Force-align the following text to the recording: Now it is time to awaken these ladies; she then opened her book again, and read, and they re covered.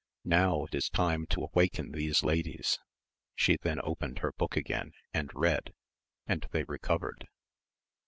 Now 0.25 0.63
it 0.63 0.73
is 0.73 0.89
time 0.89 1.27
to 1.27 1.43
awaken 1.53 1.91
these 1.91 2.23
ladies; 2.23 2.79
she 3.35 3.57
then 3.61 3.79
opened 3.83 4.17
her 4.17 4.31
book 4.31 4.57
again, 4.57 4.93
and 5.13 5.29
read, 5.35 5.75
and 6.25 6.43
they 6.51 6.63
re 6.63 6.79
covered. 6.79 7.27